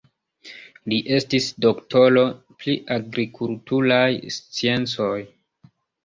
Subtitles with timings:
[0.91, 2.23] Li estis doktoro
[2.63, 5.13] pri agrikulturaj sciencoj.